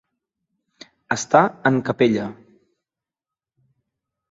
Estar 1.15 1.43
en 1.71 1.77
capella. 1.91 2.25